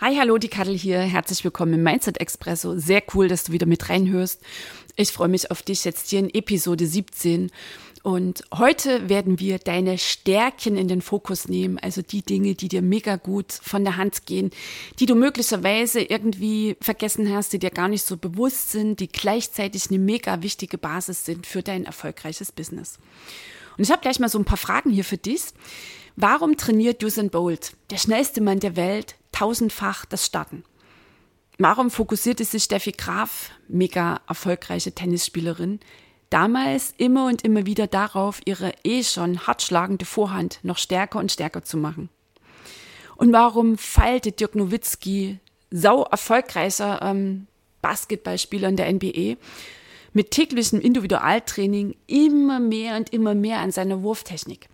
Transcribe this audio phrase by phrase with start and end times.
[0.00, 1.00] Hi, hallo, die Kattel hier.
[1.00, 2.78] Herzlich willkommen im Mindset Expresso.
[2.78, 4.40] Sehr cool, dass du wieder mit reinhörst.
[4.94, 7.50] Ich freue mich auf dich jetzt hier in Episode 17.
[8.04, 12.80] Und heute werden wir deine Stärken in den Fokus nehmen, also die Dinge, die dir
[12.80, 14.52] mega gut von der Hand gehen,
[15.00, 19.90] die du möglicherweise irgendwie vergessen hast, die dir gar nicht so bewusst sind, die gleichzeitig
[19.90, 23.00] eine mega wichtige Basis sind für dein erfolgreiches Business.
[23.76, 25.42] Und ich habe gleich mal so ein paar Fragen hier für dich.
[26.14, 30.64] Warum trainiert Usain Bolt, der schnellste Mann der Welt, tausendfach das Starten.
[31.58, 35.80] Warum fokussierte sich Steffi Graf, mega erfolgreiche Tennisspielerin,
[36.30, 41.32] damals immer und immer wieder darauf, ihre eh schon hart schlagende Vorhand noch stärker und
[41.32, 42.08] stärker zu machen?
[43.16, 45.38] Und warum feilte Dirk Nowitzki,
[45.70, 47.46] sau erfolgreicher ähm,
[47.82, 49.36] Basketballspieler in der NBA,
[50.12, 54.68] mit täglichem Individualtraining immer mehr und immer mehr an seiner Wurftechnik?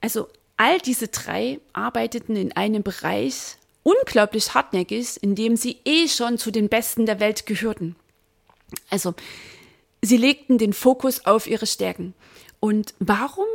[0.00, 6.36] Also All diese drei arbeiteten in einem Bereich unglaublich hartnäckig, in dem sie eh schon
[6.36, 7.96] zu den Besten der Welt gehörten.
[8.90, 9.14] Also,
[10.02, 12.12] sie legten den Fokus auf ihre Stärken.
[12.60, 13.46] Und warum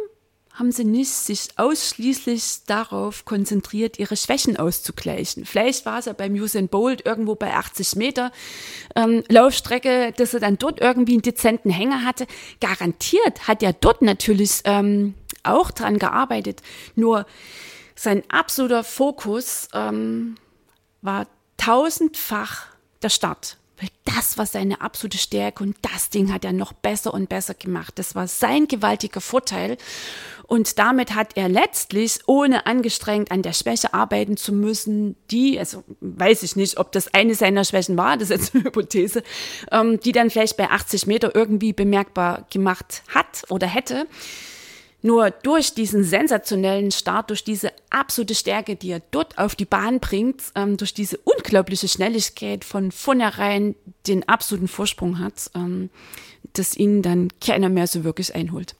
[0.54, 5.46] haben sie nicht sich ausschließlich darauf konzentriert, ihre Schwächen auszugleichen.
[5.46, 8.31] Vielleicht war es ja beim Usain Bolt irgendwo bei 80 Meter
[8.96, 12.28] ähm, Laufstrecke, dass er dann dort irgendwie einen dezenten Hänger hatte.
[12.62, 16.62] Garantiert hat er dort natürlich ähm, auch dran gearbeitet.
[16.96, 17.26] Nur
[17.96, 20.36] sein absoluter Fokus ähm,
[21.02, 21.28] war
[21.58, 22.68] tausendfach
[23.02, 23.58] der Start.
[23.80, 27.53] Weil das war seine absolute Stärke und das Ding hat er noch besser und besser
[27.53, 27.94] gemacht.
[27.98, 29.78] Das war sein gewaltiger Vorteil.
[30.46, 35.84] Und damit hat er letztlich, ohne angestrengt an der Schwäche arbeiten zu müssen, die, also
[36.02, 39.24] weiß ich nicht, ob das eine seiner Schwächen war, das ist jetzt eine Hypothese,
[39.72, 44.08] ähm, die dann vielleicht bei 80 Meter irgendwie bemerkbar gemacht hat oder hätte,
[45.03, 50.00] nur durch diesen sensationellen Start, durch diese absolute Stärke, die er dort auf die Bahn
[50.00, 53.75] bringt, ähm, durch diese unglaubliche Schnelligkeit von vornherein
[54.08, 55.90] den absoluten Vorsprung hat, ähm,
[56.53, 58.75] dass ihn dann keiner mehr so wirklich einholt.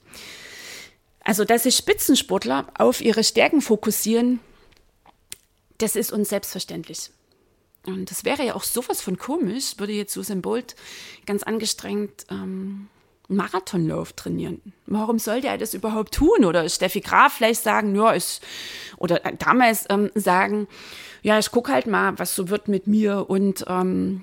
[1.20, 4.40] Also, dass sich Spitzensportler auf ihre Stärken fokussieren,
[5.78, 7.10] das ist uns selbstverständlich.
[7.86, 10.74] Und das wäre ja auch sowas von komisch, würde jetzt Susan Bolt
[11.26, 12.88] ganz angestrengt ähm,
[13.28, 14.60] Marathonlauf trainieren.
[14.86, 16.44] Warum sollte er das überhaupt tun?
[16.44, 18.40] Oder Steffi Graf vielleicht sagen, ja, ich,
[18.98, 20.68] oder damals ähm, sagen,
[21.22, 24.22] ja, ich gucke halt mal, was so wird mit mir und ähm,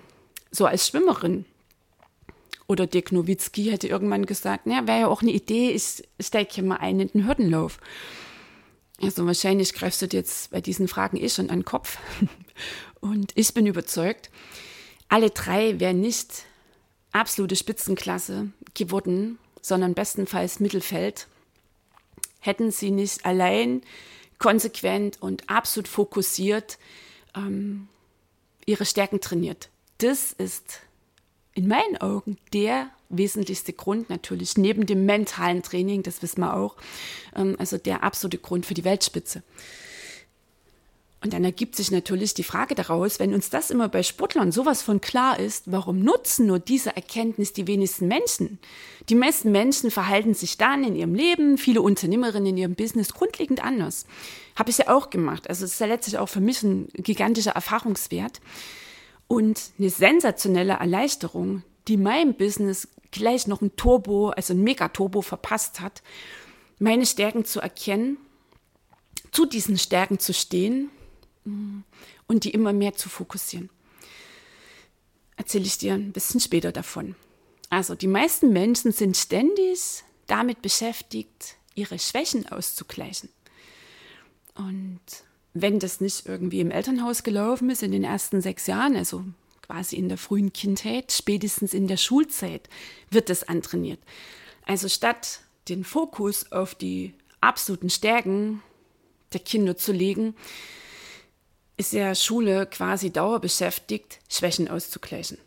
[0.51, 1.45] so als Schwimmerin.
[2.67, 6.63] Oder Dirk Nowitzki hätte irgendwann gesagt, ja, wäre ja auch eine Idee, ich steige hier
[6.63, 7.79] mal ein in den Hürdenlauf.
[9.01, 11.97] Also wahrscheinlich greifst du dir jetzt bei diesen Fragen eh schon an den Kopf.
[13.01, 14.29] Und ich bin überzeugt,
[15.09, 16.45] alle drei wären nicht
[17.11, 21.27] absolute Spitzenklasse geworden, sondern bestenfalls Mittelfeld,
[22.39, 23.81] hätten sie nicht allein
[24.39, 26.79] konsequent und absolut fokussiert
[27.35, 27.87] ähm,
[28.65, 29.69] ihre Stärken trainiert.
[29.99, 30.81] Das ist
[31.53, 36.77] in meinen Augen der wesentlichste Grund natürlich, neben dem mentalen Training, das wissen wir auch,
[37.35, 39.43] ähm, also der absolute Grund für die Weltspitze.
[41.23, 44.81] Und dann ergibt sich natürlich die Frage daraus, wenn uns das immer bei Sportlern sowas
[44.81, 48.57] von klar ist, warum nutzen nur diese Erkenntnis die wenigsten Menschen?
[49.07, 53.63] Die meisten Menschen verhalten sich dann in ihrem Leben, viele Unternehmerinnen in ihrem Business grundlegend
[53.63, 54.07] anders.
[54.55, 55.47] Habe ich ja auch gemacht.
[55.47, 58.41] Also es ist ja letztlich auch für mich ein gigantischer Erfahrungswert
[59.27, 65.81] und eine sensationelle Erleichterung, die meinem Business gleich noch ein Turbo, also ein Megaturbo verpasst
[65.81, 66.01] hat,
[66.79, 68.17] meine Stärken zu erkennen,
[69.31, 70.89] zu diesen Stärken zu stehen
[71.45, 73.69] und die immer mehr zu fokussieren.
[75.37, 77.15] Erzähle ich dir ein bisschen später davon.
[77.69, 83.29] Also die meisten Menschen sind ständig damit beschäftigt, ihre Schwächen auszugleichen.
[84.55, 84.99] Und
[85.53, 89.23] wenn das nicht irgendwie im Elternhaus gelaufen ist in den ersten sechs Jahren, also
[89.61, 92.69] quasi in der frühen Kindheit, spätestens in der Schulzeit,
[93.09, 93.99] wird das antrainiert.
[94.65, 98.61] Also statt den Fokus auf die absoluten Stärken
[99.33, 100.35] der Kinder zu legen,
[101.77, 105.37] ist ja Schule quasi dauerbeschäftigt, Schwächen auszugleichen.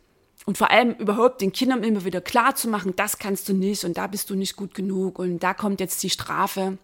[0.47, 3.85] und vor allem überhaupt den Kindern immer wieder klar zu machen, das kannst du nicht
[3.85, 6.77] und da bist du nicht gut genug und da kommt jetzt die Strafe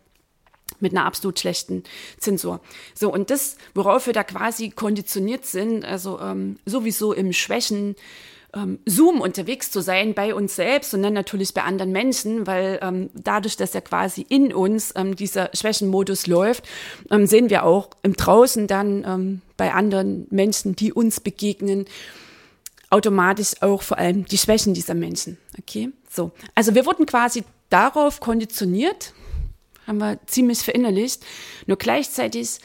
[0.79, 1.85] mit einer absolut schlechten
[2.19, 2.61] Zensur.
[2.95, 7.97] So, und das, worauf wir da quasi konditioniert sind, also ähm, sowieso im Schwächen,
[8.55, 12.79] ähm, Zoom unterwegs zu sein bei uns selbst und dann natürlich bei anderen Menschen, weil
[12.83, 16.69] ähm, dadurch, dass ja quasi in uns ähm, dieser Schwächenmodus läuft,
[17.11, 21.87] ähm, sehen wir auch im Draußen dann ähm, bei anderen Menschen, die uns begegnen,
[22.91, 25.39] automatisch auch vor allem die Schwächen dieser Menschen.
[25.59, 26.33] Okay, so.
[26.55, 29.13] Also wir wurden quasi darauf konditioniert,
[29.87, 31.25] haben wir ziemlich verinnerlicht.
[31.67, 32.59] Nur gleichzeitig,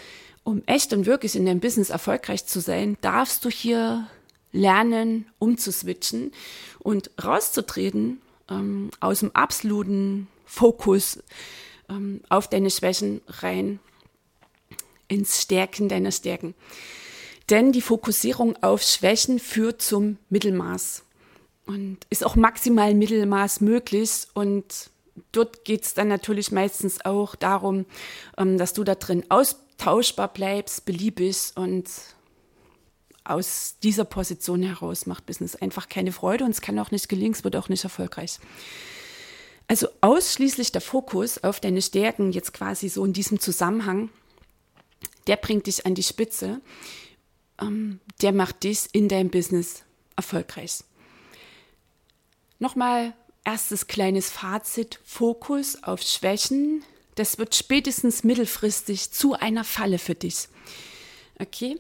[0.44, 4.08] um echt und wirklich in deinem Business erfolgreich zu sein, darfst du hier
[4.56, 6.32] lernen, umzuswitchen
[6.80, 11.20] und rauszutreten ähm, aus dem absoluten Fokus
[11.90, 13.80] ähm, auf deine Schwächen rein
[15.08, 16.56] ins Stärken deiner Stärken.
[17.50, 21.04] Denn die Fokussierung auf Schwächen führt zum Mittelmaß
[21.68, 24.28] und ist auch maximal Mittelmaß möglich.
[24.34, 24.90] Und
[25.32, 27.86] dort geht es dann natürlich meistens auch darum,
[28.38, 31.88] ähm, dass du da drin austauschbar bleibst, beliebig und
[33.26, 37.34] aus dieser Position heraus macht Business einfach keine Freude und es kann auch nicht gelingen,
[37.34, 38.40] es wird auch nicht erfolgreich.
[39.68, 44.10] Also ausschließlich der Fokus auf deine Stärken jetzt quasi so in diesem Zusammenhang,
[45.28, 46.62] der bringt dich an die Spitze
[47.62, 49.84] ähm, der macht dich in deinem Business
[50.16, 50.84] erfolgreich.
[52.60, 53.14] Nochmal
[53.44, 56.84] erstes kleines Fazit, Fokus auf Schwächen,
[57.16, 60.48] das wird spätestens mittelfristig zu einer Falle für dich.
[61.40, 61.80] Okay?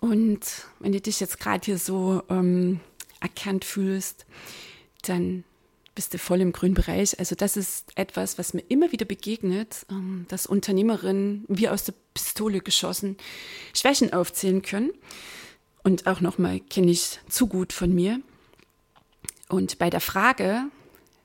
[0.00, 0.40] Und
[0.80, 2.80] wenn du dich jetzt gerade hier so ähm,
[3.20, 4.26] erkannt fühlst,
[5.02, 5.44] dann
[5.94, 7.18] bist du voll im grünen Bereich.
[7.18, 11.94] Also das ist etwas, was mir immer wieder begegnet, ähm, dass Unternehmerinnen wie aus der
[12.14, 13.16] Pistole geschossen
[13.74, 14.92] Schwächen aufzählen können.
[15.82, 18.20] Und auch nochmal kenne ich zu gut von mir.
[19.48, 20.64] Und bei der Frage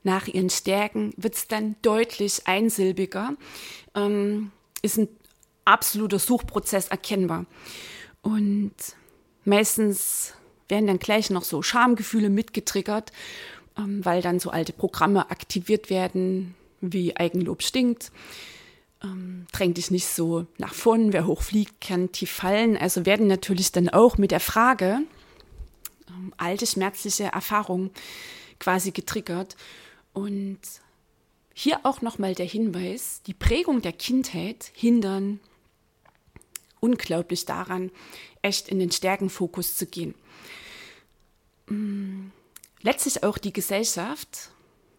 [0.04, 3.36] nach ihren Stärken wird es dann deutlich einsilbiger,
[3.96, 4.52] ähm,
[4.82, 5.10] ist ein
[5.66, 7.46] absoluter Suchprozess erkennbar.
[8.22, 8.74] Und
[9.46, 10.34] meistens
[10.68, 13.12] werden dann gleich noch so Schamgefühle mitgetriggert
[13.78, 18.12] ähm, weil dann so alte Programme aktiviert werden, wie Eigenlob stinkt.
[19.04, 22.78] Ähm, dräng dich nicht so nach vorn, wer hochfliegt, kann tief fallen.
[22.78, 25.00] Also werden natürlich dann auch mit der Frage
[26.10, 27.92] ähm, alte schmerzliche Erfahrungen
[28.60, 29.56] quasi getriggert.
[30.14, 30.60] Und
[31.54, 35.40] hier auch nochmal der Hinweis, die Prägung der Kindheit hindern
[36.82, 37.92] unglaublich daran,
[38.42, 40.14] echt in den Stärkenfokus zu gehen.
[41.68, 42.32] Mm
[42.82, 44.50] letztlich auch die Gesellschaft,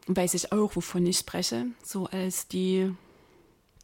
[0.06, 2.92] weiß ich auch, wovon ich spreche, so als die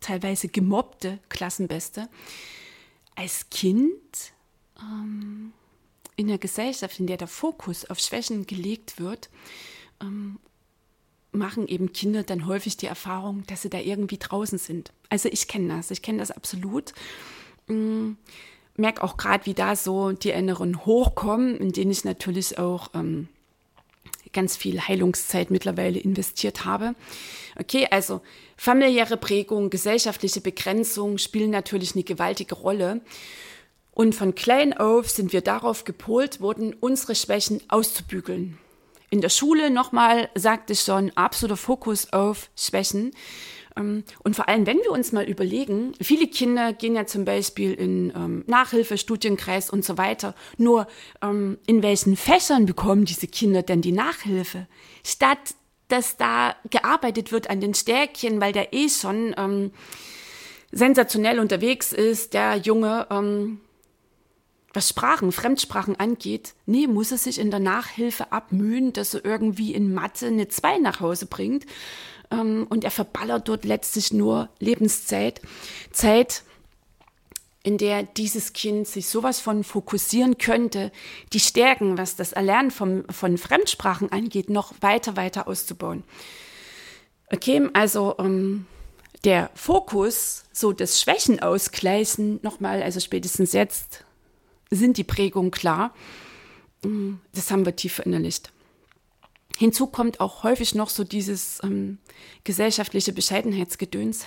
[0.00, 2.08] teilweise gemobbte Klassenbeste,
[3.14, 4.32] als Kind
[4.80, 5.52] ähm,
[6.16, 9.28] in der Gesellschaft, in der der Fokus auf Schwächen gelegt wird,
[10.00, 10.38] ähm,
[11.32, 14.92] machen eben Kinder dann häufig die Erfahrung, dass sie da irgendwie draußen sind.
[15.08, 16.92] Also ich kenne das, ich kenne das absolut.
[17.68, 18.16] Ähm,
[18.76, 23.28] merke auch gerade, wie da so die Erinnerungen hochkommen, in denen ich natürlich auch ähm,
[24.32, 26.94] ganz viel Heilungszeit mittlerweile investiert habe.
[27.58, 28.20] Okay, also
[28.56, 33.00] familiäre Prägung, gesellschaftliche Begrenzung spielen natürlich eine gewaltige Rolle.
[33.92, 38.58] Und von klein auf sind wir darauf gepolt worden, unsere Schwächen auszubügeln.
[39.10, 43.12] In der Schule nochmal sagte ich schon, absoluter Fokus auf Schwächen.
[43.78, 47.72] Ähm, und vor allem, wenn wir uns mal überlegen, viele Kinder gehen ja zum Beispiel
[47.72, 50.34] in ähm, Nachhilfe, Studienkreis und so weiter.
[50.56, 50.86] Nur
[51.22, 54.66] ähm, in welchen Fächern bekommen diese Kinder denn die Nachhilfe?
[55.04, 55.54] Statt
[55.88, 59.72] dass da gearbeitet wird an den Stärkchen, weil der eh schon ähm,
[60.70, 63.60] sensationell unterwegs ist, der Junge, ähm,
[64.74, 69.74] was Sprachen, Fremdsprachen angeht, nee, muss er sich in der Nachhilfe abmühen, dass er irgendwie
[69.74, 71.64] in Mathe eine 2 nach Hause bringt
[72.30, 75.40] ähm, und er verballert dort letztlich nur Lebenszeit,
[75.92, 76.42] Zeit,
[77.62, 80.92] in der dieses Kind sich sowas von fokussieren könnte,
[81.32, 86.04] die Stärken, was das Erlernen vom, von Fremdsprachen angeht, noch weiter, weiter auszubauen.
[87.30, 88.66] Okay, also ähm,
[89.24, 94.04] der Fokus, so das Schwächen ausgleichen, nochmal, also spätestens jetzt
[94.70, 95.94] sind die Prägungen klar.
[97.32, 98.52] Das haben wir tief verinnerlicht.
[99.56, 101.98] Hinzu kommt auch häufig noch so dieses ähm,
[102.44, 104.26] gesellschaftliche Bescheidenheitsgedöns.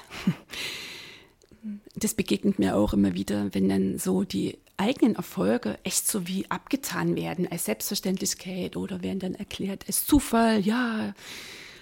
[1.96, 6.50] Das begegnet mir auch immer wieder, wenn dann so die eigenen Erfolge echt so wie
[6.50, 11.14] abgetan werden als Selbstverständlichkeit oder werden dann erklärt als Zufall, ja,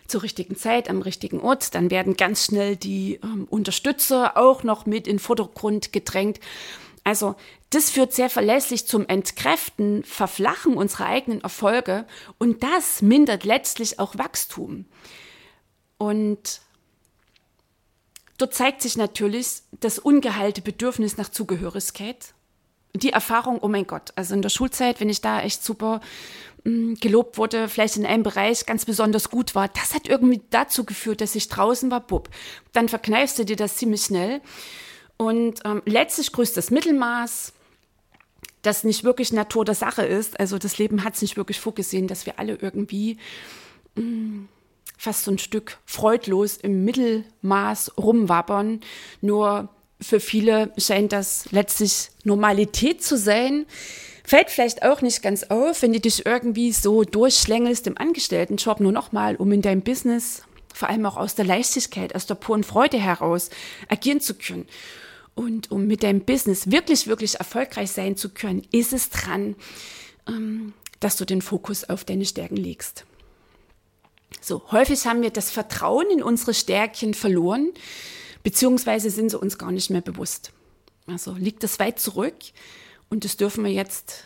[0.06, 1.74] zur richtigen Zeit am richtigen Ort.
[1.76, 6.40] Dann werden ganz schnell die ähm, Unterstützer auch noch mit in den Vordergrund gedrängt.
[7.04, 7.36] Also
[7.70, 12.06] das führt sehr verlässlich zum Entkräften, Verflachen unserer eigenen Erfolge
[12.38, 14.86] und das mindert letztlich auch Wachstum.
[15.98, 16.62] Und
[18.38, 22.34] dort zeigt sich natürlich das ungeheilte Bedürfnis nach Zugehörigkeit.
[22.96, 26.02] Die Erfahrung, oh mein Gott, also in der Schulzeit, wenn ich da echt super
[26.64, 30.42] mh, hm, gelobt wurde, vielleicht in einem Bereich ganz besonders gut war, das hat irgendwie
[30.50, 32.30] dazu geführt, dass ich draußen war, bub.
[32.74, 34.42] Dann verkneifst du dir das ziemlich schnell.
[35.22, 37.52] Und ähm, letztlich das Mittelmaß,
[38.62, 40.40] das nicht wirklich Natur der Sache ist.
[40.40, 43.18] Also das Leben hat es nicht wirklich vorgesehen, dass wir alle irgendwie
[43.96, 44.48] mh, hm,
[44.98, 48.80] fast so ein Stück freudlos im Mittelmaß rumwabbern.
[49.20, 49.68] Nur
[50.00, 53.66] für viele scheint das letztlich Normalität zu sein.
[54.24, 58.94] Fällt vielleicht auch nicht ganz auf, wenn du dich irgendwie so durchschlängelst im Angestelltenjob nur
[58.94, 62.98] nochmal, um in deinem Business vor allem auch aus der Leichtigkeit, aus der puren Freude
[62.98, 63.50] heraus
[63.90, 64.66] agieren zu können.
[65.40, 69.56] Und um mit deinem Business wirklich, wirklich erfolgreich sein zu können, ist es dran,
[70.28, 73.06] ähm, dass du den Fokus auf deine Stärken legst.
[74.42, 77.72] So, häufig haben wir das Vertrauen in unsere Stärken verloren,
[78.44, 80.52] beziehungsweise sind sie uns gar nicht mehr bewusst.
[81.08, 82.36] Also liegt das weit zurück
[83.10, 84.26] und das dürfen wir jetzt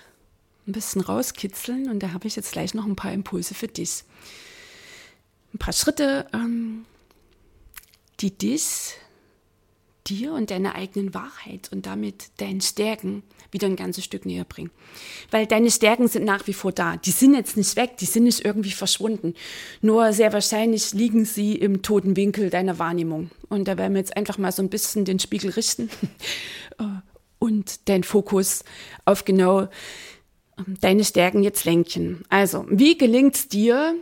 [0.66, 4.04] ein bisschen rauskitzeln und da habe ich jetzt gleich noch ein paar Impulse für dich.
[5.54, 6.88] Ein paar Schritte, ähm,
[8.20, 8.96] die dich
[10.08, 14.72] dir und deiner eigenen Wahrheit und damit deinen Stärken wieder ein ganzes Stück näher bringen.
[15.32, 16.98] Weil deine Stärken sind nach wie vor da.
[16.98, 19.36] Die sind jetzt nicht weg, die sind nicht irgendwie verschwunden.
[19.82, 23.30] Nur sehr wahrscheinlich liegen sie im toten Winkel deiner Wahrnehmung.
[23.50, 25.90] Und da werden wir jetzt einfach mal so ein bisschen den Spiegel richten
[26.80, 26.84] äh,
[27.40, 28.64] und deinen Fokus
[29.06, 29.68] auf genau
[30.58, 32.24] ähm, deine Stärken jetzt lenken.
[32.30, 33.96] Also, wie gelingt es dir,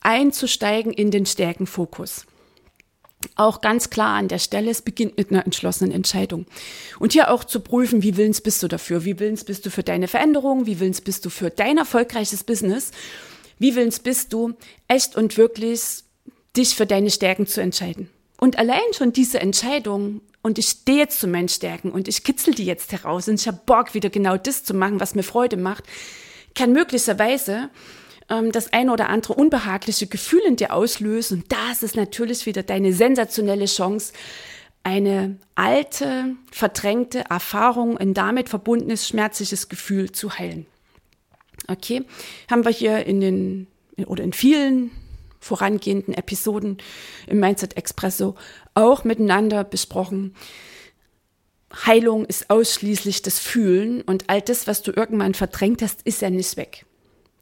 [0.00, 2.26] einzusteigen in den Stärkenfokus?
[3.34, 6.46] Auch ganz klar an der Stelle, es beginnt mit einer entschlossenen Entscheidung.
[6.98, 9.04] Und hier auch zu prüfen, wie willens bist du dafür?
[9.04, 10.66] Wie willens bist du für deine Veränderung?
[10.66, 12.90] Wie willens bist du für dein erfolgreiches Business?
[13.58, 14.54] Wie willens bist du,
[14.88, 16.04] echt und wirklich
[16.56, 18.08] dich für deine Stärken zu entscheiden?
[18.38, 22.54] Und allein schon diese Entscheidung, und ich stehe jetzt zu meinen Stärken und ich kitzel
[22.54, 25.56] die jetzt heraus und ich habe Bock, wieder genau das zu machen, was mir Freude
[25.56, 25.84] macht,
[26.54, 27.70] kann möglicherweise
[28.28, 31.42] ähm, das eine oder andere unbehagliche Gefühl in dir auslösen.
[31.42, 34.12] Und das ist natürlich wieder deine sensationelle Chance,
[34.82, 40.66] eine alte, verdrängte Erfahrung, ein damit verbundenes, schmerzliches Gefühl zu heilen.
[41.66, 42.04] Okay,
[42.48, 43.66] haben wir hier in den
[44.06, 44.92] oder in vielen
[45.40, 46.78] vorangehenden Episoden
[47.26, 48.36] im Mindset Expresso
[48.74, 50.34] auch miteinander besprochen.
[51.84, 56.30] Heilung ist ausschließlich das Fühlen und all das, was du irgendwann verdrängt hast, ist ja
[56.30, 56.86] nicht weg.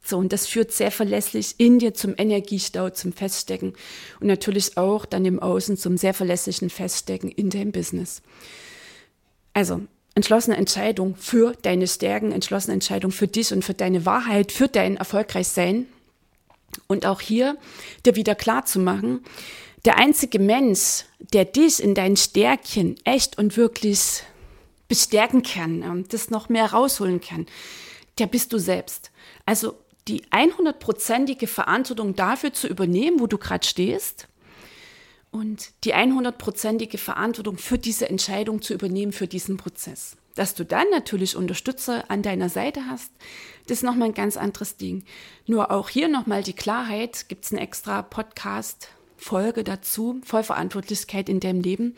[0.07, 3.73] So, und das führt sehr verlässlich in dir zum Energiestau, zum Feststecken
[4.19, 8.21] und natürlich auch dann im Außen zum sehr verlässlichen Feststecken in deinem Business.
[9.53, 9.81] Also,
[10.13, 14.97] entschlossene Entscheidung für deine Stärken, entschlossene Entscheidung für dich und für deine Wahrheit, für dein
[14.97, 15.87] Erfolgreichsein.
[16.87, 17.57] Und auch hier
[18.05, 19.21] dir wieder klar zu machen,
[19.85, 24.23] der einzige Mensch, der dich in deinen Stärken echt und wirklich
[24.87, 27.47] bestärken kann, ähm, das noch mehr rausholen kann,
[28.19, 29.11] der bist du selbst.
[29.45, 29.75] Also
[30.07, 34.27] die 100%ige Verantwortung dafür zu übernehmen, wo du gerade stehst
[35.31, 40.15] und die 100%ige Verantwortung für diese Entscheidung zu übernehmen, für diesen Prozess.
[40.35, 43.11] Dass du dann natürlich Unterstützer an deiner Seite hast,
[43.67, 45.03] das ist nochmal ein ganz anderes Ding.
[45.47, 51.61] Nur auch hier nochmal die Klarheit, gibt es eine extra Podcast-Folge dazu, Vollverantwortlichkeit in deinem
[51.61, 51.95] Leben.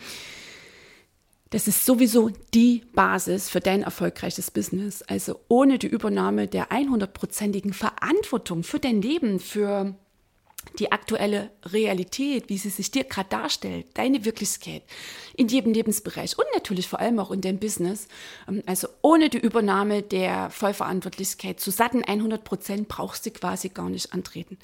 [1.50, 5.02] Das ist sowieso die Basis für dein erfolgreiches Business.
[5.04, 9.96] Also ohne die Übernahme der 100%igen Verantwortung für dein Leben, für
[10.80, 14.84] die aktuelle Realität, wie sie sich dir gerade darstellt, deine Wirklichkeit
[15.36, 18.08] in jedem Lebensbereich und natürlich vor allem auch in deinem Business.
[18.48, 23.90] Ähm, also ohne die Übernahme der Vollverantwortlichkeit zu satten 100 Prozent brauchst du quasi gar
[23.90, 24.58] nicht antreten.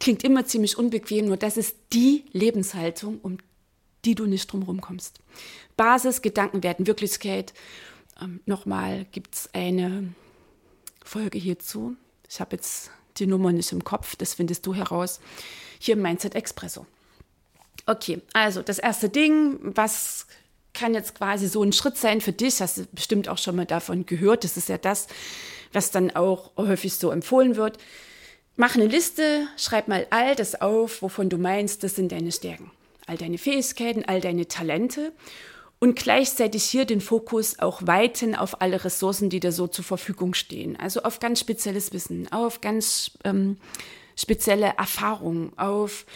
[0.00, 3.38] Klingt immer ziemlich unbequem, nur das ist die Lebenshaltung, um
[4.06, 5.20] die du nicht drumherum kommst.
[5.76, 7.52] Basisgedanken werden Wirklichkeit.
[8.20, 10.14] Ähm, nochmal gibt es eine
[11.04, 11.96] Folge hierzu.
[12.28, 15.20] Ich habe jetzt die Nummer nicht im Kopf, das findest du heraus
[15.78, 16.86] hier im Mindset Expresso.
[17.86, 20.26] Okay, also das erste Ding, was
[20.72, 23.66] kann jetzt quasi so ein Schritt sein für dich, hast du bestimmt auch schon mal
[23.66, 25.06] davon gehört, das ist ja das,
[25.72, 27.78] was dann auch häufig so empfohlen wird.
[28.56, 32.70] Mach eine Liste, schreib mal all das auf, wovon du meinst, das sind deine Stärken
[33.06, 35.12] all deine Fähigkeiten, all deine Talente
[35.78, 40.34] und gleichzeitig hier den Fokus auch weiten auf alle Ressourcen, die dir so zur Verfügung
[40.34, 40.76] stehen.
[40.76, 43.58] Also auf ganz spezielles Wissen, auf ganz ähm,
[44.16, 46.06] spezielle Erfahrungen, auf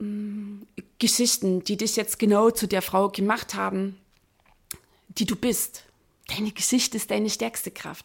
[0.00, 0.66] ähm,
[0.98, 3.96] Geschichten, die dich jetzt genau zu der Frau gemacht haben,
[5.08, 5.84] die du bist.
[6.28, 8.04] Deine Geschichte ist deine stärkste Kraft.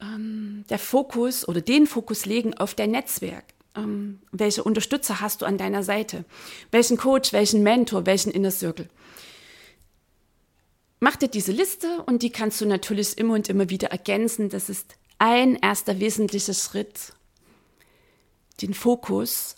[0.00, 3.44] Ähm, der Fokus oder den Fokus legen auf dein Netzwerk.
[3.76, 6.24] Ähm, welche Unterstützer hast du an deiner Seite?
[6.70, 8.88] Welchen Coach, welchen Mentor, welchen Inner Circle?
[10.98, 14.48] Mach dir diese Liste und die kannst du natürlich immer und immer wieder ergänzen.
[14.48, 17.12] Das ist ein erster wesentlicher Schritt,
[18.62, 19.56] den Fokus,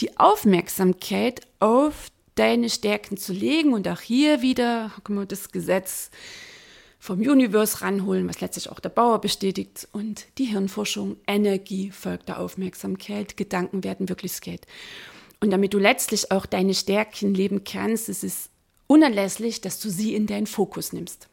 [0.00, 4.90] die Aufmerksamkeit auf deine Stärken zu legen und auch hier wieder
[5.28, 6.10] das Gesetz
[7.04, 12.40] vom Universe ranholen, was letztlich auch der Bauer bestätigt und die Hirnforschung, Energie folgt der
[12.40, 14.66] Aufmerksamkeit, Gedanken werden Wirklichkeit.
[15.38, 18.48] Und damit du letztlich auch deine Stärken leben kannst, ist es
[18.86, 21.28] unerlässlich, dass du sie in deinen Fokus nimmst.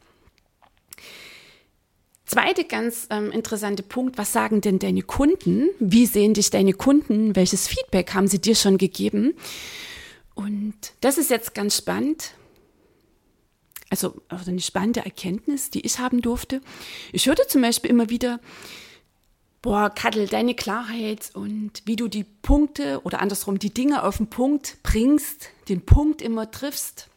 [2.26, 5.70] Zweite ganz ähm, interessante Punkt, was sagen denn deine Kunden?
[5.78, 7.34] Wie sehen dich deine Kunden?
[7.34, 9.32] Welches Feedback haben sie dir schon gegeben?
[10.34, 12.34] Und das ist jetzt ganz spannend
[13.92, 14.14] also
[14.46, 16.62] eine spannende Erkenntnis, die ich haben durfte.
[17.12, 18.40] Ich hörte zum Beispiel immer wieder,
[19.60, 24.28] boah, Kattel, deine Klarheit und wie du die Punkte oder andersrum die Dinge auf den
[24.28, 27.08] Punkt bringst, den Punkt immer triffst.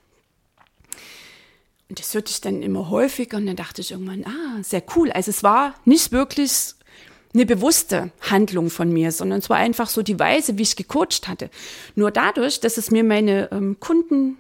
[1.87, 5.11] Und das hörte ich dann immer häufiger und dann dachte ich irgendwann, ah, sehr cool.
[5.13, 6.73] Also es war nicht wirklich
[7.33, 11.29] eine bewusste Handlung von mir, sondern es war einfach so die Weise, wie ich gecoacht
[11.29, 11.49] hatte.
[11.95, 14.37] Nur dadurch, dass es mir meine ähm, Kunden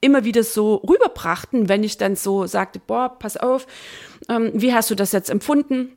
[0.00, 3.66] immer wieder so rüberbrachten, wenn ich dann so sagte, boah, pass auf,
[4.28, 5.96] ähm, wie hast du das jetzt empfunden?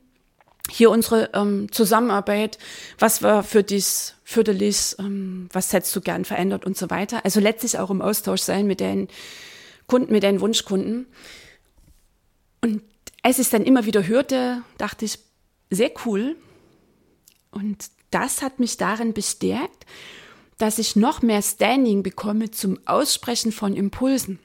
[0.70, 2.58] Hier unsere ähm, Zusammenarbeit,
[2.98, 7.24] was war für dich förderlich, ähm, was hättest du gern verändert und so weiter.
[7.26, 9.08] Also letztlich auch im Austausch sein mit deinen
[9.88, 11.08] Kunden, mit deinen Wunschkunden.
[12.62, 12.82] Und
[13.24, 15.20] als ich es dann immer wieder hörte, dachte ich,
[15.70, 16.36] sehr cool.
[17.52, 19.86] Und das hat mich darin bestärkt,
[20.62, 24.38] dass ich noch mehr Standing bekomme zum Aussprechen von Impulsen.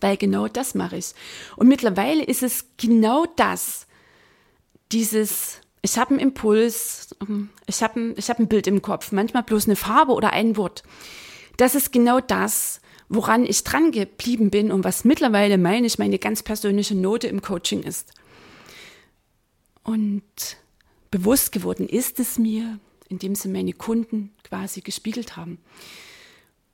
[0.00, 1.14] Weil genau das mache ich.
[1.56, 3.86] Und mittlerweile ist es genau das,
[4.92, 9.42] dieses, ich habe einen Impuls, ähm, ich habe ein, hab ein Bild im Kopf, manchmal
[9.42, 10.82] bloß eine Farbe oder ein Wort.
[11.56, 16.18] Das ist genau das, woran ich dran geblieben bin und was mittlerweile meine ich meine
[16.18, 18.12] ganz persönliche Note im Coaching ist.
[19.82, 20.22] Und
[21.10, 25.58] bewusst geworden ist es mir, indem sie meine Kunden quasi gespiegelt haben.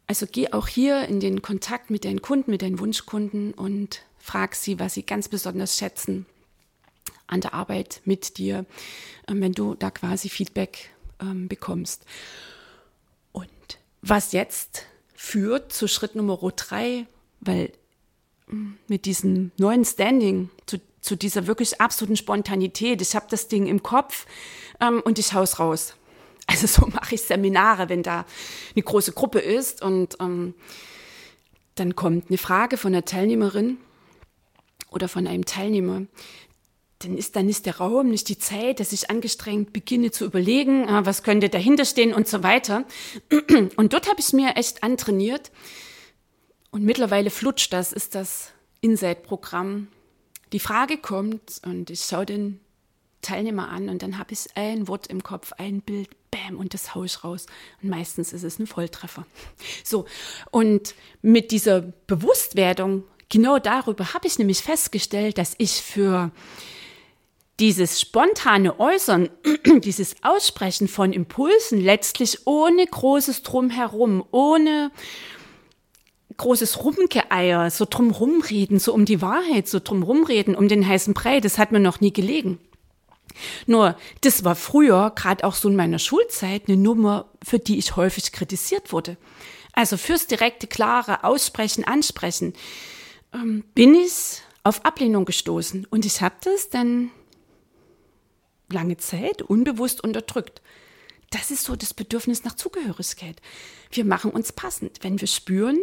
[0.06, 4.54] Also geh auch hier in den Kontakt mit deinen Kunden, mit deinen Wunschkunden und frag
[4.54, 6.26] sie, was sie ganz besonders schätzen
[7.26, 8.66] an der Arbeit mit dir,
[9.28, 12.04] ähm, wenn du da quasi Feedback ähm, bekommst.
[13.32, 13.48] Und
[14.02, 17.06] was jetzt führt zu Schritt Nummer drei,
[17.40, 17.72] weil
[18.48, 23.66] mm, mit diesem neuen Standing, zu, zu dieser wirklich absoluten Spontanität, ich habe das Ding
[23.66, 24.26] im Kopf
[24.80, 25.94] ähm, und ich haus raus.
[26.46, 28.24] Also so mache ich Seminare, wenn da
[28.74, 30.54] eine große Gruppe ist und ähm,
[31.74, 33.78] dann kommt eine Frage von einer Teilnehmerin
[34.90, 36.02] oder von einem Teilnehmer,
[36.98, 40.88] dann ist da nicht der Raum, nicht die Zeit, dass ich angestrengt beginne zu überlegen,
[40.88, 42.84] ah, was könnte dahinter stehen und so weiter.
[43.76, 45.50] Und dort habe ich mir echt antrainiert.
[46.70, 49.88] Und mittlerweile flutscht das, ist das Inside-Programm.
[50.52, 52.60] Die Frage kommt und ich schaue den
[53.22, 56.94] Teilnehmer an und dann habe ich ein Wort im Kopf, ein Bild, bam, und das
[56.94, 57.46] haue ich raus.
[57.82, 59.26] Und meistens ist es ein Volltreffer.
[59.84, 60.06] So,
[60.50, 66.30] und mit dieser Bewusstwerdung, genau darüber habe ich nämlich festgestellt, dass ich für
[67.60, 69.28] dieses spontane Äußern,
[69.84, 74.90] dieses Aussprechen von Impulsen letztlich ohne großes Drumherum, ohne
[76.36, 81.14] großes Rumgeeier, so drumherum reden, so um die Wahrheit, so drumherum reden, um den heißen
[81.14, 82.58] Brei, das hat mir noch nie gelegen.
[83.66, 87.96] Nur, das war früher, gerade auch so in meiner Schulzeit, eine Nummer, für die ich
[87.96, 89.16] häufig kritisiert wurde.
[89.72, 92.52] Also fürs direkte, klare Aussprechen, Ansprechen
[93.32, 95.86] ähm, bin ich auf Ablehnung gestoßen.
[95.86, 97.10] Und ich habe das dann
[98.70, 100.62] lange Zeit unbewusst unterdrückt.
[101.30, 103.40] Das ist so das Bedürfnis nach Zugehörigkeit.
[103.90, 104.98] Wir machen uns passend.
[105.02, 105.78] Wenn wir spüren,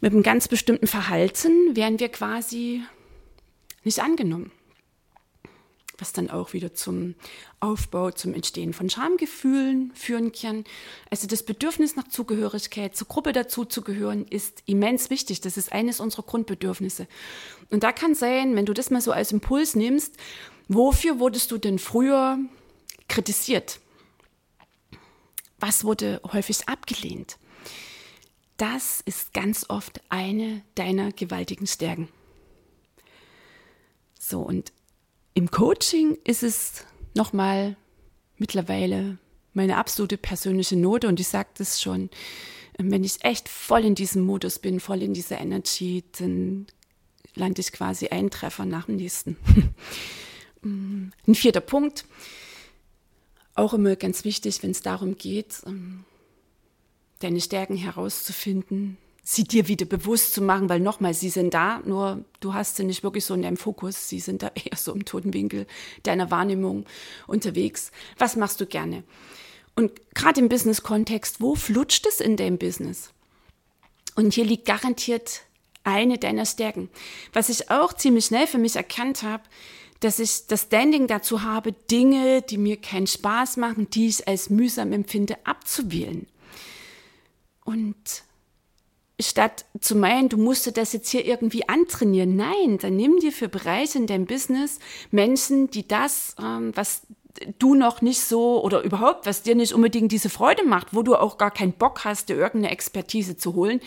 [0.00, 2.82] mit einem ganz bestimmten Verhalten werden wir quasi
[3.84, 4.50] nicht angenommen
[5.98, 7.14] was dann auch wieder zum
[7.60, 10.64] Aufbau, zum Entstehen von Schamgefühlen führen kann.
[11.10, 15.40] Also das Bedürfnis nach Zugehörigkeit, zur Gruppe dazuzugehören, ist immens wichtig.
[15.40, 17.06] Das ist eines unserer Grundbedürfnisse.
[17.70, 20.16] Und da kann sein, wenn du das mal so als Impuls nimmst,
[20.68, 22.38] wofür wurdest du denn früher
[23.08, 23.80] kritisiert?
[25.58, 27.38] Was wurde häufig abgelehnt?
[28.56, 32.08] Das ist ganz oft eine deiner gewaltigen Stärken.
[34.18, 34.72] So, und
[35.36, 37.76] im Coaching ist es nochmal
[38.38, 39.18] mittlerweile
[39.52, 42.08] meine absolute persönliche Note und ich sage das schon,
[42.78, 46.66] wenn ich echt voll in diesem Modus bin, voll in dieser Energy, dann
[47.34, 49.36] lande ich quasi einen Treffer nach dem nächsten.
[50.64, 52.06] Ein vierter Punkt,
[53.54, 56.04] auch immer ganz wichtig, wenn es darum geht, ähm,
[57.18, 58.96] deine Stärken herauszufinden,
[59.28, 62.84] sie dir wieder bewusst zu machen, weil nochmal, sie sind da, nur du hast sie
[62.84, 65.66] nicht wirklich so in deinem Fokus, sie sind da eher so im Totenwinkel
[66.04, 66.86] deiner Wahrnehmung
[67.26, 67.90] unterwegs.
[68.18, 69.02] Was machst du gerne?
[69.74, 73.10] Und gerade im Business-Kontext, wo flutscht es in deinem Business?
[74.14, 75.42] Und hier liegt garantiert
[75.82, 76.88] eine deiner Stärken.
[77.32, 79.42] Was ich auch ziemlich schnell für mich erkannt habe,
[80.00, 84.50] dass ich das Standing dazu habe, Dinge, die mir keinen Spaß machen, die ich als
[84.50, 86.28] mühsam empfinde, abzuwählen.
[87.64, 87.96] Und
[89.20, 93.48] statt zu meinen, du musst das jetzt hier irgendwie antrainieren, nein, dann nimm dir für
[93.48, 94.78] Bereiche in deinem Business
[95.10, 97.02] Menschen, die das, ähm, was
[97.58, 101.16] du noch nicht so oder überhaupt, was dir nicht unbedingt diese Freude macht, wo du
[101.16, 103.80] auch gar keinen Bock hast, dir irgendeine Expertise zu holen,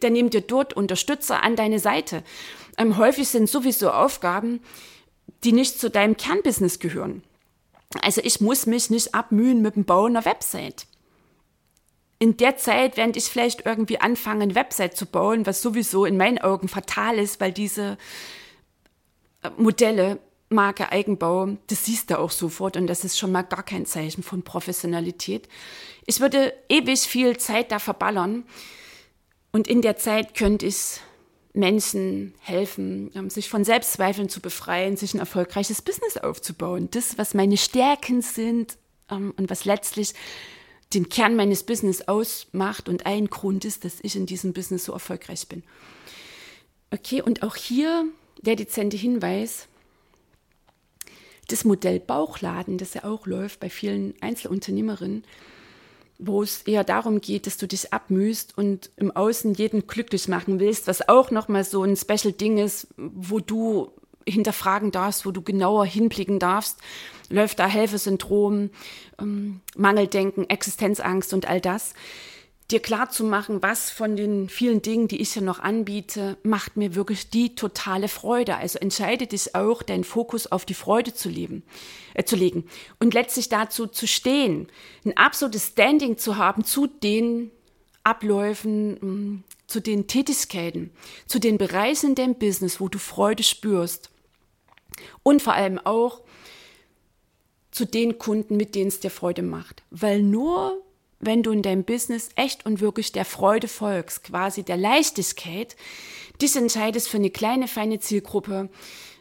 [0.00, 2.22] dann nimm dir dort Unterstützer an deine Seite.
[2.76, 4.60] Ähm, häufig sind sowieso Aufgaben,
[5.44, 7.22] die nicht zu deinem Kernbusiness gehören.
[8.00, 10.86] Also ich muss mich nicht abmühen mit dem Bau einer Website.
[12.22, 16.16] In der Zeit, während ich vielleicht irgendwie anfange, eine Website zu bauen, was sowieso in
[16.16, 17.98] meinen Augen fatal ist, weil diese
[19.42, 23.64] äh, Modelle Marke Eigenbau, das siehst du auch sofort und das ist schon mal gar
[23.64, 25.48] kein Zeichen von Professionalität.
[26.06, 28.44] Ich würde ewig viel Zeit da verballern
[29.50, 31.00] und in der Zeit könnte ich
[31.54, 36.86] Menschen helfen, ähm, sich von Selbstzweifeln zu befreien, sich ein erfolgreiches Business aufzubauen.
[36.92, 38.78] Das, was meine Stärken sind
[39.10, 40.14] ähm, und was letztlich
[40.94, 44.92] den Kern meines Business ausmacht und ein Grund ist, dass ich in diesem Business so
[44.92, 45.62] erfolgreich bin.
[46.90, 48.06] Okay, und auch hier
[48.42, 49.68] der dezente Hinweis,
[51.48, 55.24] das Modell Bauchladen, das ja auch läuft bei vielen Einzelunternehmerinnen,
[56.18, 60.60] wo es eher darum geht, dass du dich abmühst und im Außen jeden glücklich machen
[60.60, 63.90] willst, was auch nochmal so ein Special-Ding ist, wo du
[64.26, 66.78] hinterfragen darfst, wo du genauer hinblicken darfst.
[67.28, 68.70] Läuft da Helfersyndrom,
[69.20, 71.94] ähm, Mangeldenken, Existenzangst und all das
[72.72, 76.76] dir klar zu machen, was von den vielen Dingen, die ich ja noch anbiete, macht
[76.76, 78.56] mir wirklich die totale Freude.
[78.56, 81.62] Also entscheide dich auch, deinen Fokus auf die Freude zu leben,
[82.14, 82.64] äh, zu legen
[82.98, 84.68] und letztlich dazu zu stehen,
[85.04, 87.50] ein absolutes Standing zu haben zu den
[88.04, 90.90] Abläufen, mm, zu den Tätigkeiten,
[91.26, 94.10] zu den Bereichen in deinem Business, wo du Freude spürst.
[95.22, 96.20] Und vor allem auch
[97.70, 100.82] zu den Kunden, mit denen es dir Freude macht, weil nur
[101.20, 105.76] wenn du in deinem Business echt und wirklich der Freude folgst, quasi der Leichtigkeit,
[106.42, 108.68] dich entscheidest für eine kleine, feine Zielgruppe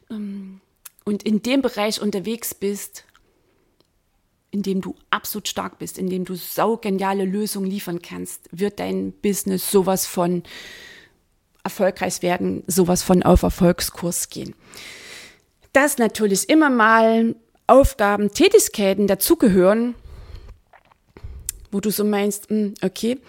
[0.09, 0.59] ähm,
[1.05, 3.05] und in dem Bereich unterwegs bist,
[4.51, 9.13] in dem du absolut stark bist, in dem du saugeniale Lösungen liefern kannst, wird dein
[9.13, 10.43] Business sowas von
[11.63, 14.53] erfolgreich werden, sowas von auf Erfolgskurs gehen.
[15.73, 17.35] Dass natürlich immer mal
[17.67, 19.95] Aufgaben, Tätigkeiten dazugehören,
[21.71, 23.19] wo du so meinst, hm, okay,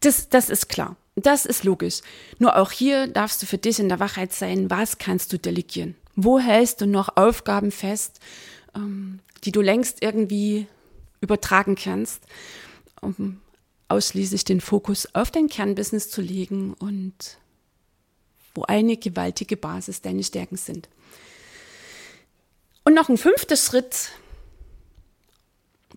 [0.00, 0.96] das, das ist klar.
[1.16, 2.00] Das ist logisch.
[2.38, 5.96] Nur auch hier darfst du für dich in der Wachheit sein, was kannst du delegieren?
[6.14, 8.20] Wo hältst du noch Aufgaben fest,
[8.74, 10.66] ähm, die du längst irgendwie
[11.20, 12.22] übertragen kannst,
[13.00, 13.40] um
[13.88, 17.38] ausschließlich den Fokus auf dein Kernbusiness zu legen und
[18.54, 20.88] wo eine gewaltige Basis deine Stärken sind.
[22.84, 24.10] Und noch ein fünfter Schritt,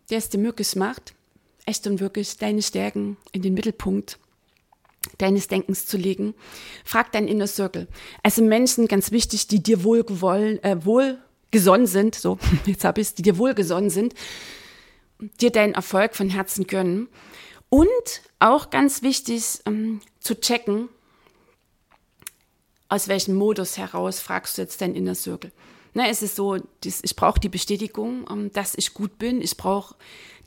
[0.10, 1.14] der es dir möglich macht,
[1.66, 4.20] echt und wirklich deine Stärken in den Mittelpunkt
[5.18, 6.34] deines Denkens zu legen.
[6.86, 7.88] Frag dein Inner Circle.
[8.24, 10.86] Also Menschen, ganz wichtig, die dir wohlgewollen, äh,
[11.52, 14.14] wohlgesonnen sind, so, jetzt habe ich es, die dir wohlgesonnen sind,
[15.40, 17.10] dir deinen Erfolg von Herzen gönnen.
[17.70, 17.88] Und
[18.40, 20.90] auch ganz wichtig ähm, zu checken,
[22.90, 25.52] aus welchem Modus heraus fragst du jetzt dein Inner Circle.
[25.94, 29.42] Ne, es ist so, ich brauche die Bestätigung, ähm, dass ich gut bin.
[29.42, 29.96] Ich brauche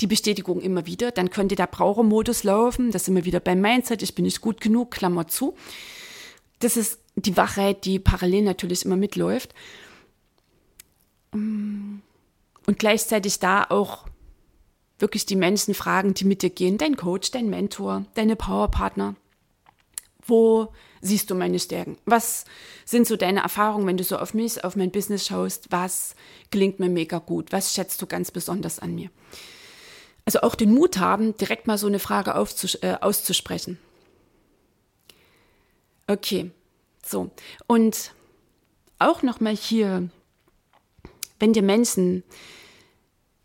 [0.01, 1.11] die Bestätigung immer wieder.
[1.13, 2.91] Dann könnte der Brauchermodus laufen.
[2.91, 4.03] Das sind wir wieder beim Mindset.
[4.03, 5.55] Ich bin nicht gut genug, Klammer zu.
[6.61, 9.55] Das ist die Wachheit, die parallel natürlich immer mitläuft.
[11.35, 12.01] Mm.
[12.67, 14.07] Und gleichzeitig da auch
[14.99, 19.17] wirklich die Menschen fragen, die mit dir gehen, dein Coach, dein Mentor, deine Powerpartner.
[20.27, 21.99] Wo siehst du meine Stärken?
[22.07, 22.47] Was
[22.87, 25.67] sind so deine Erfahrungen, wenn du so auf mich, auf mein Business schaust?
[25.71, 26.15] Was
[26.51, 27.53] gelingt mir mega gut?
[27.53, 29.11] Was schätzt du ganz besonders an mir?
[30.25, 33.79] Also auch den Mut haben, direkt mal so eine Frage äh, auszusprechen.
[36.07, 36.51] Okay,
[37.05, 37.31] so.
[37.67, 38.13] Und
[38.99, 40.09] auch nochmal hier,
[41.45, 42.25] wenn dir Menschen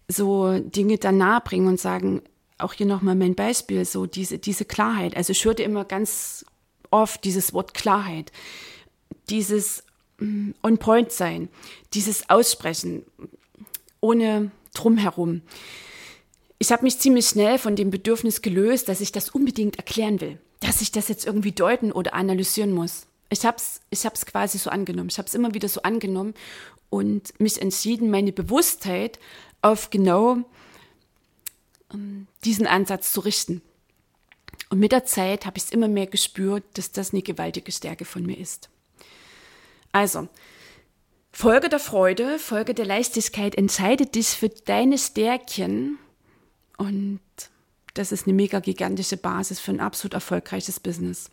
[0.08, 2.22] so Dinge dann nahe bringen und sagen,
[2.58, 5.18] auch hier nochmal mein Beispiel, so diese, diese Klarheit.
[5.18, 6.46] Also ich hörte immer ganz
[6.92, 8.32] oft dieses Wort Klarheit.
[9.30, 9.84] Dieses,
[10.20, 11.50] mm, on point sein,
[11.94, 13.04] dieses Aussprechen
[14.00, 15.42] ohne drumherum.
[16.58, 20.40] Ich habe mich ziemlich schnell von dem Bedürfnis gelöst, dass ich das unbedingt erklären will,
[20.62, 23.08] dass ich das jetzt irgendwie deuten oder analysieren muss.
[23.30, 25.10] Ich habe es ich hab's quasi so angenommen.
[25.10, 26.34] Ich habe es immer wieder so angenommen
[26.90, 29.20] und mich entschieden, meine Bewusstheit
[29.62, 30.38] auf genau
[31.94, 33.62] ähm, diesen Ansatz zu richten.
[34.70, 38.06] Und mit der Zeit habe ich es immer mehr gespürt, dass das eine gewaltige Stärke
[38.06, 38.70] von mir ist.
[39.92, 40.28] Also,
[41.32, 45.98] Folge der Freude, Folge der Leichtigkeit, entscheide dich für deine Stärken
[46.78, 47.20] und
[47.94, 51.30] das ist eine mega gigantische Basis für ein absolut erfolgreiches Business.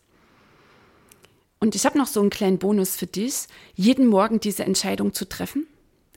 [1.58, 5.28] Und ich habe noch so einen kleinen Bonus für dich, jeden Morgen diese Entscheidung zu
[5.28, 5.66] treffen.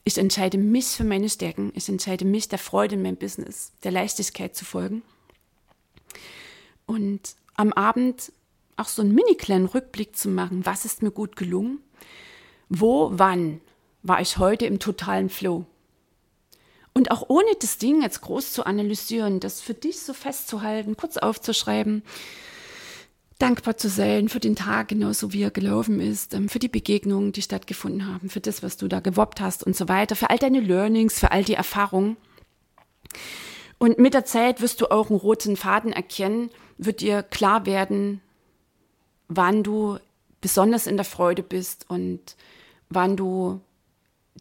[0.03, 1.71] Ich entscheide mich für meine Stärken.
[1.75, 5.01] Ich entscheide mich der Freude in meinem Business, der Leichtigkeit zu folgen.
[6.85, 8.31] Und am Abend
[8.75, 10.65] auch so einen mini kleinen Rückblick zu machen.
[10.65, 11.79] Was ist mir gut gelungen?
[12.69, 13.61] Wo, wann
[14.03, 15.65] war ich heute im totalen Flow?
[16.93, 21.17] Und auch ohne das Ding jetzt groß zu analysieren, das für dich so festzuhalten, kurz
[21.17, 22.03] aufzuschreiben,
[23.39, 27.31] dankbar zu sein für den Tag, genauso wie er gelaufen ist, ähm, für die Begegnungen,
[27.31, 30.37] die stattgefunden haben, für das, was du da gewoppt hast und so weiter, für all
[30.37, 32.17] deine Learnings, für all die Erfahrungen.
[33.77, 38.21] Und mit der Zeit wirst du auch einen roten Faden erkennen, wird dir klar werden,
[39.29, 39.97] wann du
[40.41, 42.35] besonders in der Freude bist und
[42.89, 43.61] wann du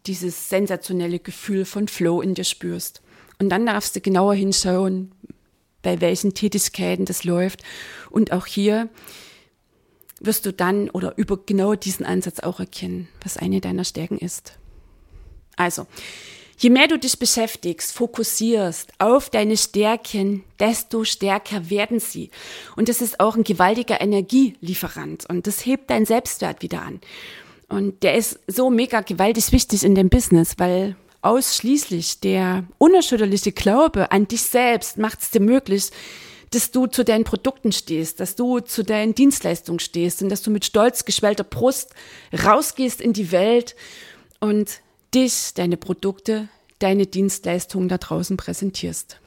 [0.07, 3.03] dieses sensationelle Gefühl von Flow in dir spürst.
[3.39, 5.13] Und dann darfst du genauer hinschauen,
[5.89, 7.63] bei welchen Tätigkeiten das läuft.
[8.11, 8.91] Und auch hier
[10.21, 14.59] wirst du dann oder über genau diesen Ansatz auch erkennen, was eine deiner Stärken ist.
[15.57, 15.87] Also,
[16.59, 22.31] je mehr du dich beschäftigst, fokussierst auf deine Stärken, desto stärker werden sie.
[22.77, 27.01] Und das ist auch ein gewaltiger Energielieferant und das hebt deinen Selbstwert wieder an.
[27.71, 34.13] Und der ist so mega gewaltig wichtig in dem Business, weil ausschließlich der unerschütterliche Glaube
[34.13, 35.91] an dich selbst macht es dir möglich,
[36.51, 40.51] dass du zu deinen Produkten stehst, dass du zu deinen Dienstleistungen stehst und dass du
[40.51, 41.95] mit stolz geschwellter Brust
[42.33, 43.77] rausgehst in die Welt
[44.41, 44.81] und
[45.15, 49.21] dich, deine Produkte, deine Dienstleistungen da draußen präsentierst.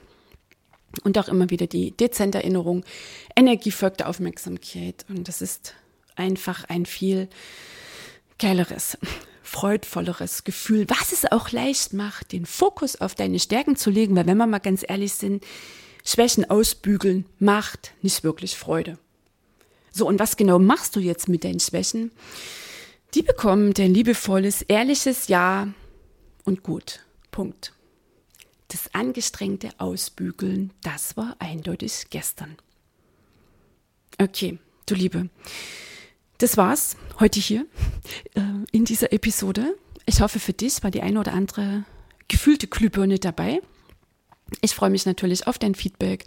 [1.03, 2.83] Und auch immer wieder die dezente Erinnerung,
[3.35, 5.73] Energie folgt der Aufmerksamkeit und das ist
[6.15, 7.29] einfach ein viel
[8.41, 8.97] geileres
[9.51, 14.25] freudvolleres Gefühl, was es auch leicht macht, den Fokus auf deine Stärken zu legen, weil
[14.25, 15.43] wenn wir mal ganz ehrlich sind,
[16.05, 18.97] Schwächen ausbügeln macht nicht wirklich Freude.
[19.91, 22.11] So, und was genau machst du jetzt mit deinen Schwächen?
[23.13, 25.67] Die bekommen dein liebevolles, ehrliches Ja
[26.45, 27.01] und gut.
[27.29, 27.73] Punkt.
[28.69, 32.55] Das angestrengte Ausbügeln, das war eindeutig gestern.
[34.17, 35.29] Okay, du Liebe.
[36.41, 37.67] Das war's heute hier
[38.33, 39.77] äh, in dieser Episode.
[40.07, 41.85] Ich hoffe, für dich war die eine oder andere
[42.29, 43.61] gefühlte Glühbirne dabei.
[44.61, 46.25] Ich freue mich natürlich auf dein Feedback.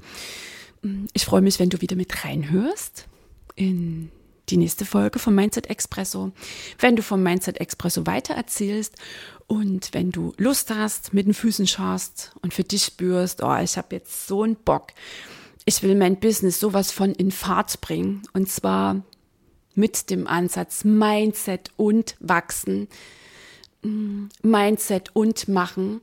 [1.15, 3.09] Ich freue mich, wenn du wieder mit reinhörst
[3.57, 4.13] in
[4.51, 6.31] die nächste Folge vom Mindset Expresso.
[6.79, 8.95] Wenn du vom Mindset Expresso weitererzählst
[9.49, 13.77] und wenn du Lust hast, mit den Füßen schaust und für dich spürst, oh, ich
[13.77, 14.93] habe jetzt so einen Bock.
[15.65, 18.23] Ich will mein Business sowas von in Fahrt bringen.
[18.33, 19.03] Und zwar
[19.75, 22.89] mit dem Ansatz Mindset und Wachsen,
[23.83, 26.01] mm, Mindset und Machen.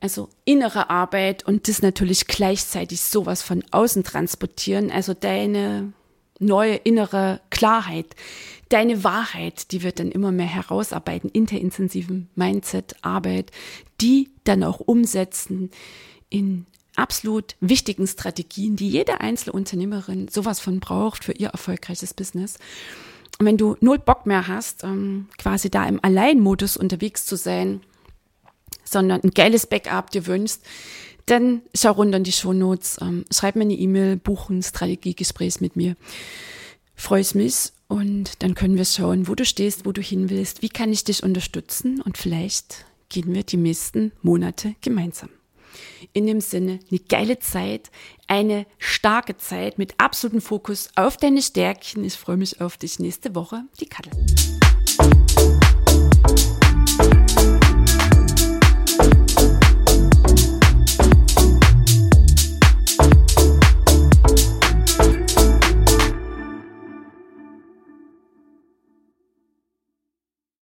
[0.00, 4.90] Also innere Arbeit und das natürlich gleichzeitig sowas von außen transportieren.
[4.90, 5.92] Also deine
[6.38, 8.14] neue innere Klarheit,
[8.68, 13.52] deine Wahrheit, die wird dann immer mehr herausarbeiten in der intensiven Mindset-Arbeit,
[14.00, 15.70] die dann auch umsetzen
[16.28, 16.66] in
[16.96, 22.58] absolut wichtigen Strategien, die jede einzelne Unternehmerin sowas von braucht für ihr erfolgreiches Business.
[23.38, 27.80] Und wenn du null Bock mehr hast, ähm, quasi da im Alleinmodus unterwegs zu sein,
[28.84, 30.62] sondern ein geiles Backup dir wünschst,
[31.26, 35.96] dann schau runter in die Shownotes, ähm, schreib mir eine E-Mail, buchen Strategiegespräch mit mir.
[36.94, 40.62] Freue ich mich und dann können wir schauen, wo du stehst, wo du hin willst,
[40.62, 45.28] wie kann ich dich unterstützen und vielleicht gehen wir die nächsten Monate gemeinsam.
[46.12, 47.90] In dem Sinne, eine geile Zeit,
[48.26, 52.04] eine starke Zeit mit absolutem Fokus auf deine Stärken.
[52.04, 54.12] Ich freue mich auf dich nächste Woche, die Kattel.